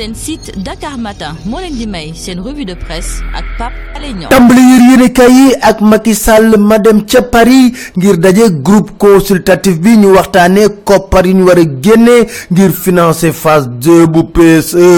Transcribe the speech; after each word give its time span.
seen 0.00 0.14
site 0.14 0.52
Dakar 0.64 0.96
Matin 0.96 1.36
moo 1.44 1.60
leen 1.60 1.76
di 1.76 1.86
may 1.86 2.12
seen 2.16 2.38
revue 2.44 2.64
de 2.64 2.74
presse 2.74 3.20
ak 3.36 3.44
Pape 3.58 3.76
Alé 3.94 4.12
Niang. 4.16 4.30
Tàmbali 4.32 4.62
yéenekaay 4.88 5.32
yi 5.36 5.46
ak 5.60 5.80
Macky 5.84 6.14
Sall 6.16 6.56
ma 6.58 6.78
dem 6.78 7.02
ca 7.04 7.20
Paris 7.22 7.90
ngir 7.96 8.16
daje 8.16 8.46
groupe 8.64 8.94
consultatif 8.98 9.76
bi 9.84 9.96
ñu 10.00 10.14
waxtaanee 10.16 10.68
koppar 10.88 11.26
yi 11.26 11.34
ñu 11.34 11.44
war 11.46 11.58
a 11.58 11.64
ngir 12.50 12.72
financer 12.72 13.32
phase 13.32 13.68
2 13.68 14.06
bu 14.06 14.22
PSE 14.32 14.88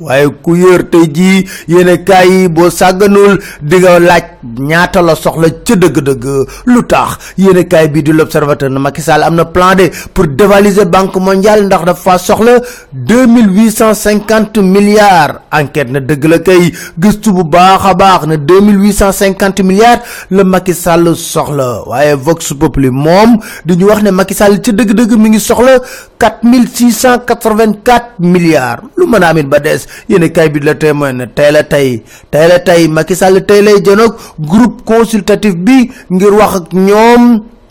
waaye 0.00 0.28
ku 0.42 0.54
yër 0.56 0.86
tey 0.90 1.06
jii 1.10 1.46
yéenekaay 1.68 2.28
yi 2.30 2.48
boo 2.48 2.70
sàgganul 2.70 3.38
di 3.62 3.80
laaj 3.82 4.31
ñaata 4.44 5.02
la 5.02 5.14
soxla 5.14 5.48
ca 5.64 5.74
dëgg-dëgg. 5.76 6.24
Lu 6.66 6.82
tax? 6.86 7.34
Yéenekaay 7.38 7.88
bi 7.88 8.02
di 8.02 8.12
l'observateur 8.12 8.70
na 8.70 8.78
Macky 8.78 9.00
Sall 9.02 9.22
am 9.22 9.34
na 9.34 9.44
plan 9.44 9.74
de 9.74 9.90
pour 10.12 10.26
dévaliser 10.26 10.84
banque 10.84 11.16
mondiale 11.16 11.64
ndax 11.66 11.84
dafa 11.84 12.18
soxla 12.18 12.60
deux 12.92 13.26
mille 13.26 13.50
huit 13.50 13.70
cent 13.70 13.94
cinquante 13.94 14.58
milliards. 14.58 15.40
Enquête 15.52 15.90
na 15.90 16.00
dëgg 16.00 16.24
la 16.24 16.38
kay. 16.38 16.72
Gëstu 16.98 17.32
bu 17.32 17.44
baax 17.44 17.84
a 17.86 17.94
baax 17.94 18.26
na 18.26 18.36
deux 18.36 18.60
mille 18.60 18.78
huit 18.80 18.92
cent 18.92 19.12
cinquante 19.12 19.60
milliards 19.60 20.00
la 20.30 20.44
Macky 20.44 20.74
Sall 20.74 21.14
soxla. 21.16 21.82
Waaye 21.86 22.14
Vox 22.14 22.52
Populi 22.54 22.90
moom 22.90 23.38
di 23.64 23.76
ñu 23.76 23.84
wax 23.86 24.02
ne 24.02 24.10
Macky 24.10 24.34
Sall 24.34 24.60
ca 24.60 24.72
dëgg-dëgg 24.72 25.16
mi 25.18 25.30
ngi 25.30 25.40
soxla 25.40 25.78
quatre 26.22 26.44
mille 26.46 26.68
six 26.72 26.92
cent 27.02 27.18
quatre 27.26 27.50
vingt 27.58 27.82
quatre 27.88 28.12
milliards 28.32 28.82
lu 28.96 29.06
mën 29.10 29.24
a 29.26 29.30
amit 29.34 29.48
ba 29.54 29.58
des 29.66 29.82
yéen 30.08 30.28
kay 30.36 30.48
bi 30.54 30.60
la 30.68 30.74
témoin 30.76 31.12
ne 31.12 31.26
tey 31.26 31.50
la 31.56 31.64
tey 31.64 32.02
tey 32.30 32.46
la 32.48 32.60
tey 32.60 32.86
Macky 32.88 33.16
Sall 33.16 33.42
tey 33.48 33.60
lay 33.66 33.82
jënoog 33.86 34.14
groupe 34.38 34.84
consultatif 34.92 35.56
bi 35.66 35.90
ngir 36.10 36.32
wax 36.40 36.54
ak 36.60 36.66
ñoom. 36.88 37.24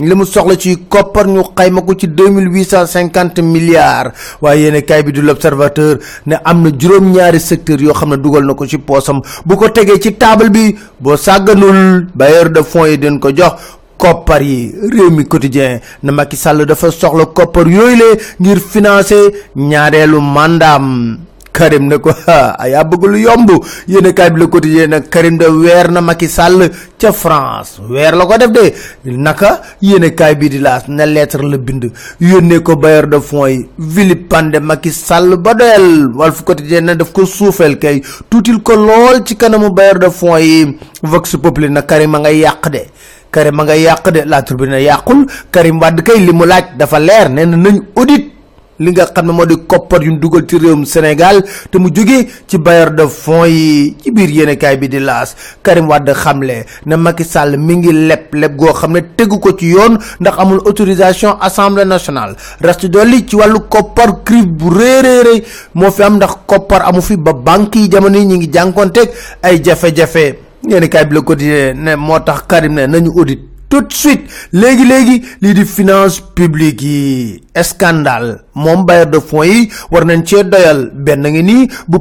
li 0.00 0.14
mu 0.14 0.24
soxla 0.24 0.54
ci 0.56 0.76
koppar 0.88 1.26
ñu 1.26 1.42
xayma 1.56 1.82
ko 1.82 1.94
ci 1.98 2.06
deux 2.08 2.30
mille 2.30 2.48
huit 2.48 2.64
cent 2.70 2.86
cinquante 2.86 3.40
milliards. 3.42 4.12
Waaye 4.40 4.62
yéene 4.62 4.82
kay 4.84 5.02
bi 5.02 5.12
du 5.12 5.22
l'observateur 5.22 5.98
ne 6.26 6.36
am 6.44 6.62
na 6.62 6.70
juróom-ñaari 6.70 7.40
secteur 7.40 7.80
yoo 7.80 7.92
xam 7.94 8.10
ne 8.10 8.16
dugal 8.16 8.44
na 8.44 8.54
ci 8.66 8.78
poosam. 8.78 9.20
Bu 9.44 9.56
ko 9.56 9.68
tegee 9.70 9.98
ci 10.00 10.14
table 10.14 10.50
bi 10.50 10.76
boo 11.00 11.16
sàgganul 11.16 12.06
bailleur 12.14 12.50
de 12.50 12.62
fonds 12.62 12.86
yi 12.88 12.98
den 12.98 13.18
ko 13.18 13.30
jox 13.34 13.54
koppar 13.98 14.42
yi. 14.42 14.72
Réew 14.92 15.10
mi 15.10 15.24
quotidien 15.26 15.80
na 16.02 16.12
Macky 16.12 16.36
Sall 16.36 16.64
dafa 16.64 16.90
soxla 16.90 17.26
koppar 17.26 17.66
yooyu 17.68 17.96
le 17.96 18.08
ngir 18.40 18.58
financer 18.60 19.32
ñaareelu 19.56 20.20
mandaam. 20.20 21.18
Karim 21.58 21.88
ne 21.90 21.96
ko 21.98 22.12
yaa 22.28 22.84
bëgg 22.84 23.04
lu 23.10 23.18
yomb? 23.18 23.50
Yéen 23.88 24.12
kaay 24.14 24.30
bi 24.30 24.40
le 24.40 24.46
quotidien 24.46 24.86
nag 24.90 25.08
Karim 25.10 25.38
de 25.38 25.46
weer 25.46 25.90
na 25.90 26.00
Macky 26.00 26.28
Sall 26.28 26.70
ca 26.98 27.10
France. 27.12 27.80
Weer 27.88 28.14
la 28.14 28.26
ko 28.26 28.36
def 28.38 28.52
de. 28.52 28.72
Naka 29.10 29.60
yéen 29.82 30.06
kaay 30.14 30.36
bi 30.36 30.48
di 30.50 30.58
laas 30.60 30.86
ne 30.88 31.04
lettre 31.06 31.42
la 31.42 31.58
bind. 31.58 31.90
Yónnee 32.20 32.62
ko 32.62 32.76
bailleur 32.76 33.08
de 33.08 33.18
fonds 33.20 33.48
yi. 33.48 33.66
Vilipande 33.78 34.60
Macky 34.60 34.92
Sall 34.92 35.36
ba 35.36 35.54
doyal. 35.54 36.12
Walf 36.14 36.44
quotidien 36.44 36.82
na 36.84 36.94
daf 36.94 37.10
ko 37.12 37.26
suufeel 37.26 37.78
kay. 37.78 38.02
Tuutil 38.30 38.62
ko 38.62 38.76
lool 38.76 39.24
ci 39.24 39.34
kanamu 39.36 39.70
bailleur 39.70 39.98
de 39.98 40.10
fonds 40.10 40.38
yi. 40.38 40.78
Vox 41.02 41.34
Populi 41.42 41.68
na 41.70 41.82
Karim 41.82 42.14
a 42.14 42.18
ngay 42.20 42.38
yàq 42.44 42.70
de 42.70 42.84
Karim 43.30 43.60
a 43.60 43.64
ngay 43.64 43.82
yàq 43.82 44.10
de 44.10 44.20
la 44.26 44.42
tribune 44.42 44.70
ne 44.70 44.82
yàqul 44.82 45.26
Karim 45.50 45.80
Wade 45.80 46.02
kay 46.02 46.18
li 46.20 46.32
laaj 46.32 46.64
dafa 46.78 46.98
leer 46.98 47.28
nee 47.28 47.44
na 47.46 47.56
nañ 47.56 47.80
audit 47.96 48.38
li 48.78 48.90
nga 48.92 49.06
xam 49.14 49.26
ne 49.26 49.32
moo 49.32 49.44
di 49.46 49.56
koppar 49.66 50.02
yu 50.02 50.16
dugal 50.18 50.46
ci 50.46 50.56
réewum 50.58 50.84
Sénégal. 50.84 51.42
Te 51.70 51.78
mu 51.78 51.88
jógee 51.94 52.28
ci 52.46 52.58
de 52.58 53.06
fonds 53.08 53.46
yi 53.46 53.96
ci 54.02 54.10
biir 54.10 54.30
yéenekaay 54.30 54.76
bi 54.76 54.88
di 54.88 54.98
laas 55.00 55.34
Karim 55.62 55.88
Wade 55.88 56.12
xamle 56.14 56.64
ne 56.86 56.96
Macky 56.96 57.24
Sall 57.24 57.56
mi 57.58 57.76
ngi 57.76 57.92
leb 57.92 58.32
leb 58.34 58.56
goo 58.56 58.72
xam 58.72 58.92
ne 58.92 59.00
tegu 59.16 59.38
ko 59.40 59.52
ci 59.56 59.66
yoon 59.66 59.98
ndax 60.20 60.34
amul 60.38 60.60
autorisation 60.66 61.36
assemblée 61.40 61.84
nationale. 61.84 62.36
Reste 62.60 62.86
dolli 62.88 63.26
ci 63.26 63.36
wàllu 63.36 63.60
koppar 63.68 64.22
crise 64.24 64.46
bu 64.46 64.68
réeréeréy 64.70 65.42
moo 65.74 65.90
fi 65.90 66.02
am 66.02 66.16
ndax 66.16 66.36
koppar 66.46 66.82
amu 66.86 67.00
fi 67.02 67.16
ba 67.16 67.32
banque 67.32 67.76
yi 67.78 67.88
jamono 67.90 68.16
yi 68.16 68.24
ñu 68.26 68.36
ngi 68.36 68.50
jànkonteeg 68.52 69.10
ay 69.42 69.60
jafe-jafe 69.62 70.47
yéenekaay 70.66 71.04
bi 71.06 71.14
la 71.14 71.20
quotidien 71.22 71.74
ne 71.74 71.94
moo 71.96 72.18
tax 72.20 72.42
Karim 72.48 72.74
ne 72.74 72.86
nañu 72.86 73.10
audit 73.16 73.40
tout 73.68 73.82
de 73.82 73.92
suite. 73.92 74.24
Léegi 74.52 74.84
léegi 74.84 75.16
lii 75.42 75.54
di 75.54 75.64
finance 75.64 76.20
publique 76.34 76.82
yi. 76.82 77.42
Scandale. 77.62 78.44
Moom 78.54 78.84
bailleur 78.86 79.06
de 79.10 79.18
fonds 79.20 79.44
yi 79.44 79.68
war 79.90 80.04
nañ 80.04 80.24
cee 80.24 80.44
doyal. 80.44 80.90
Benn 80.94 81.26
ngi 81.28 81.42
nii 81.42 81.68
bu 81.86 81.98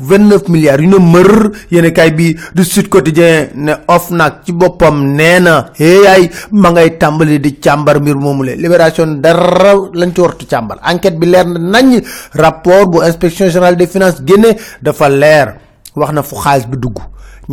vingt 0.00 0.26
neuf 0.28 0.48
milliards 0.48 0.82
yu 0.82 0.88
ne 0.88 0.98
mër. 0.98 1.50
Yéen 1.70 1.92
kay 1.92 2.10
bi 2.12 2.36
du 2.54 2.64
Sud 2.64 2.88
Quotidien 2.88 3.48
ne 3.54 3.72
OFNAC 3.88 4.44
ci 4.44 4.52
boppam 4.52 5.04
nee 5.16 5.40
na 5.40 5.66
yaay 5.78 6.30
ma 6.50 6.70
ngay 6.70 6.96
tàmbali 6.98 7.38
di 7.40 7.58
càmbar 7.60 8.00
mbir 8.00 8.16
moomule 8.16 8.56
libération 8.56 9.20
dara 9.20 9.74
lañ 9.92 10.12
ci 10.14 10.20
wartu 10.20 10.46
càmbar. 10.46 10.78
Enquête 10.82 11.18
bi 11.18 11.26
leer 11.26 11.44
na 11.46 11.58
nañ. 11.80 12.00
Rapport 12.34 12.86
bu 12.88 12.98
inspection 13.02 13.48
générale 13.48 13.76
des 13.76 13.86
finances 13.86 14.22
génne 14.26 14.56
dafa 14.82 15.08
leer. 15.08 15.54
Wax 15.94 16.12
na 16.12 16.22
fu 16.22 16.36
bi 16.70 16.78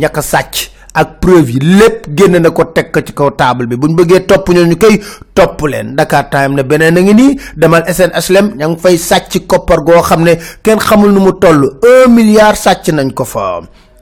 ñàkk 0.00 0.18
a 0.18 0.22
sàcc 0.22 0.54
ak 0.94 1.20
preuve 1.22 1.50
yi 1.54 1.60
lépp 1.78 2.06
génn 2.18 2.36
na 2.42 2.50
ko 2.50 2.64
teg 2.74 2.90
ko 2.92 3.00
ci 3.00 3.12
kaw 3.14 3.30
table 3.38 3.66
bi 3.70 3.76
bu 3.76 3.86
ñu 3.88 3.94
bëggee 4.00 4.26
topp 4.26 4.48
ñoo 4.50 4.66
ñu 4.66 4.76
koy 4.76 4.98
topp 5.34 5.60
leen 5.70 5.94
Dakar 5.96 6.30
Time 6.30 6.54
ne 6.56 6.62
beneen 6.62 6.98
a 6.98 7.00
ngi 7.00 7.14
nii 7.14 7.36
demal 7.56 7.84
SNHLM 7.86 8.46
ña 8.58 8.66
ngi 8.68 8.80
fay 8.82 8.96
sàcc 8.98 9.46
koppar 9.46 9.80
goo 9.86 10.02
xam 10.02 10.22
ne 10.26 10.34
kenn 10.62 10.78
xamul 10.80 11.12
nu 11.12 11.20
mu 11.20 11.32
toll 11.42 11.62
un 11.90 12.10
milliard 12.14 12.56
sàcc 12.56 12.88
nañ 12.92 13.12
ko 13.14 13.24
fa. 13.24 13.60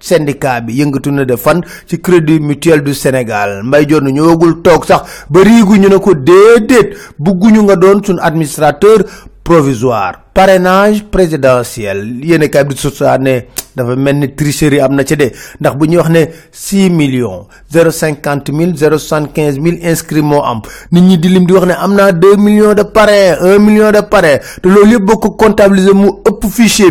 syndicat 0.00 0.64
bi 0.64 0.80
yëngatu 0.80 1.12
na 1.12 1.24
de 1.24 1.36
fan 1.36 1.60
ci 1.86 2.00
crédit 2.00 2.40
mutuel 2.40 2.82
du 2.82 2.94
Sénégal 2.94 3.62
mbay 3.62 3.84
joon 3.88 4.00
na 4.04 4.10
ñëwagul 4.10 4.62
toog 4.62 4.84
sax 4.88 5.02
ba 5.28 5.40
riigu 5.44 5.76
ñu 5.76 5.88
ne 5.88 5.98
ko 5.98 6.14
déedéet 6.14 6.96
bugguñu 7.18 7.62
nga 7.62 7.76
doon 7.76 8.00
suñ 8.04 8.18
administrateur 8.20 9.04
provisoire. 9.50 10.12
Parrainage 10.32 11.02
présidentiel. 11.10 11.98
Yéen 12.24 12.46
kay 12.48 12.62
bi 12.64 12.76
sosa 12.78 13.16
ne 13.18 13.32
dafa 13.76 13.96
mel 13.96 14.16
ni 14.20 14.28
tricherie 14.38 14.78
am 14.80 14.94
na 14.94 15.02
ci 15.04 15.16
de. 15.16 15.26
Ndax 15.60 15.74
bu 15.76 15.86
ñuy 15.88 15.96
wax 15.98 16.08
ne 16.10 16.22
six 16.52 16.88
millions 16.88 17.48
zéro 17.68 17.90
cinquante 17.90 18.50
mille 18.52 18.76
zéro 18.76 18.96
soixante 18.98 19.32
quinze 19.34 19.58
mille 19.58 19.80
inscrits 19.84 20.22
moo 20.22 20.40
am. 20.42 20.60
Nit 20.92 21.00
ñi 21.02 21.18
di 21.18 21.28
lim 21.28 21.46
di 21.46 21.52
wax 21.52 21.66
ne 21.66 21.72
am 21.74 21.94
naa 21.94 22.12
deux 22.12 22.36
millions 22.36 22.74
de 22.74 22.82
parrain 22.84 23.36
un 23.42 23.58
million 23.58 23.90
de 23.90 24.00
parrain 24.02 24.38
te 24.62 24.68
loolu 24.68 24.92
yëpp 24.92 25.04
boo 25.04 25.18
ko 25.18 25.30
comptabiliser 25.32 25.94
mu 25.94 26.10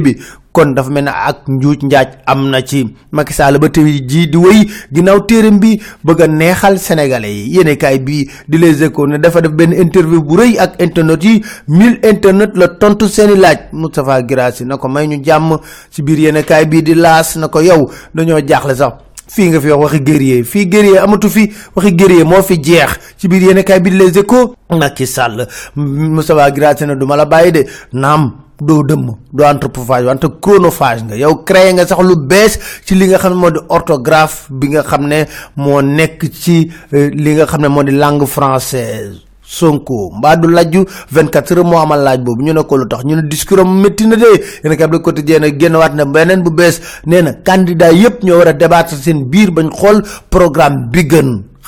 bi 0.03 0.17
kon 0.59 0.75
dafa 0.75 0.91
mel 0.91 1.07
ak 1.07 1.47
njuuj 1.47 1.83
njaaj 1.87 2.09
am 2.27 2.49
na 2.51 2.59
ci 2.61 2.83
Macky 3.15 3.33
Sall 3.33 3.55
ba 3.63 3.69
tey 3.69 4.01
jii 4.03 4.27
di 4.27 4.37
wéy 4.37 4.67
ginnaaw 4.91 5.19
téeram 5.25 5.59
bi 5.59 5.79
bëgg 6.03 6.27
neexal 6.29 6.75
sénégalais 6.79 7.31
yi. 7.31 7.55
Yéene 7.55 7.77
kaay 7.77 7.99
bii 7.99 8.27
di 8.47 8.57
les 8.57 8.83
échos 8.83 9.07
ne 9.07 9.17
dafa 9.17 9.41
def 9.41 9.51
benn 9.51 9.71
interview 9.73 10.21
bu 10.21 10.35
rëy 10.37 10.57
ak 10.59 10.75
internet 10.81 11.23
yi. 11.23 11.41
Mille 11.67 11.99
internet 12.03 12.51
la 12.57 12.67
tontu 12.67 13.07
seeni 13.07 13.37
laaj. 13.39 13.57
Moustapha 13.71 14.21
Guirassy 14.21 14.65
na 14.65 14.77
ko 14.77 14.87
may 14.89 15.07
ñu 15.07 15.23
jàmm 15.23 15.57
ci 15.91 16.01
biir 16.01 16.19
yéene 16.19 16.43
kaay 16.43 16.65
bii 16.65 16.83
di 16.83 16.93
laas 16.95 17.35
na 17.37 17.47
ko 17.47 17.61
yow 17.61 17.89
dañoo 18.13 18.41
jaaxle 18.45 18.75
sax. 18.75 18.93
Fii 19.29 19.49
nga 19.49 19.61
fi 19.61 19.69
wax 19.71 19.79
waxi 19.83 19.99
guerrier. 20.03 20.43
Fii 20.43 20.65
guerrier 20.67 20.97
amatu 21.03 21.29
fi. 21.29 21.51
Waxi 21.75 21.93
guerrier 21.95 22.25
moo 22.25 22.41
fi 22.43 22.57
jeex. 22.61 22.99
Ci 23.17 23.27
biir 23.27 23.41
yéene 23.43 23.63
kaay 23.63 23.79
bii 23.79 23.91
di 23.91 23.97
les 23.97 24.17
échos 24.19 24.55
Macky 24.69 25.07
Sall 25.07 25.47
Moustapha 25.75 26.51
Guirassy 26.51 26.85
na 26.85 26.95
du 26.95 27.05
ma 27.05 27.15
la 27.15 27.25
bàyyi 27.25 27.51
de. 27.51 27.65
Naam 27.93 28.48
doo 28.61 28.83
dëmm 28.83 29.07
doo 29.33 29.45
anthropophage 29.47 30.05
wante 30.05 30.27
chronophage 30.41 31.03
nga. 31.03 31.15
Yow 31.15 31.43
créé 31.45 31.73
nga 31.73 31.87
sax 31.87 31.99
lu 32.03 32.15
bees 32.15 32.59
ci 32.85 32.95
li 32.95 33.07
nga 33.07 33.17
xam 33.17 33.33
ne 33.33 33.39
moo 33.39 33.51
di 33.51 33.59
orthographe 33.69 34.47
bi 34.49 34.67
nga 34.69 34.83
xam 34.83 35.07
ne 35.07 35.25
moo 35.55 35.81
nekk 35.81 36.29
ci 36.31 36.71
li 36.91 37.31
nga 37.35 37.45
xam 37.45 37.61
ne 37.61 37.67
moo 37.67 37.83
di 37.83 37.91
langue 37.91 38.25
française. 38.27 39.25
Sonko 39.49 40.11
mbaa 40.17 40.35
du 40.37 40.47
lajju 40.47 40.85
24 41.11 41.51
heures 41.57 41.65
moo 41.65 41.79
amal 41.81 42.03
laaj 42.03 42.19
boobu. 42.21 42.43
Ñu 42.43 42.53
ne 42.53 42.61
ko 42.63 42.77
lu 42.77 42.85
tax? 42.87 43.03
Ñu 43.03 43.15
ne 43.15 43.63
métti 43.81 44.05
na 44.05 44.15
de. 44.15 44.25
Yéen 44.63 44.71
a 44.73 44.75
kay 44.75 44.87
le 44.91 44.99
quotidien 44.99 45.39
nag 45.39 45.59
génn 45.59 45.75
waat 45.75 45.93
na 45.95 46.05
beneen 46.05 46.43
bu 46.43 46.51
bees. 46.51 46.79
Nee 47.07 47.21
na 47.23 47.33
candidat 47.33 47.91
yépp 47.93 48.23
ñoo 48.23 48.37
war 48.37 48.47
a 48.49 48.53
débattre 48.53 48.95
seen 48.95 49.25
biir 49.25 49.49
bañ 49.51 49.69
xool 49.71 50.03
programme 50.29 50.89
bi 50.91 51.07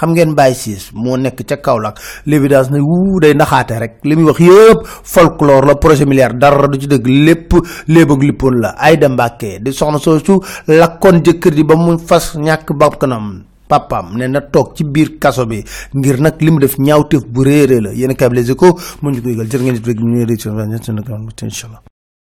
xam 0.02 0.12
ngeen 0.14 0.34
Baye 0.36 0.54
Ciss 0.58 0.90
moo 0.94 1.16
nekk 1.18 1.44
ca 1.46 1.58
Kaolack 1.62 2.00
l'évidence 2.26 2.72
ne 2.72 2.80
wuu 2.82 3.20
day 3.22 3.34
naxaate 3.36 3.78
rek. 3.80 3.94
Li 4.04 4.16
muy 4.16 4.26
wax 4.26 4.40
yëpp 4.40 4.80
folklore 5.04 5.66
la 5.68 5.76
projet 5.76 6.06
milliard 6.10 6.38
dara 6.42 6.68
du 6.68 6.80
ci 6.82 6.88
dëgg 6.88 7.06
lépp 7.08 7.54
léeb 7.88 8.12
ak 8.12 8.22
lippoon 8.24 8.58
la. 8.62 8.70
Aïda 8.78 9.10
Mbacké 9.10 9.60
di 9.62 9.72
soxna 9.72 10.00
soosu 10.00 10.40
lakkoon 10.68 11.22
jëkkër 11.24 11.54
ji 11.56 11.64
ba 11.64 11.76
mu 11.76 11.98
fas 12.00 12.34
ñàkk 12.36 12.74
bakkanam 12.74 13.44
papam 13.70 14.18
ne 14.18 14.28
na 14.28 14.42
toog 14.42 14.74
ci 14.76 14.84
biir 14.84 15.18
kaso 15.20 15.46
bi 15.46 15.64
ngir 15.94 16.20
nag 16.20 16.42
li 16.42 16.52
mu 16.52 16.60
def 16.60 16.78
ñaawteef 16.78 17.26
bu 17.28 17.44
réerée 17.44 17.80
la. 17.80 17.92
A 17.92 18.14
kaay 18.16 18.30
Les 18.34 18.50
mu 19.02 19.12
ñu 19.12 19.22
ko 19.22 19.44
jërë 19.46 19.62
ngeen 19.64 19.76
jëf 19.76 19.86
rek 19.86 20.00
ñu 20.00 20.18
ne 20.18 20.26
réussir 20.26 20.52
incha 20.52 21.68
allah 21.68 21.91